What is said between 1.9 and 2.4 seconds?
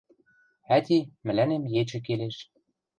келеш.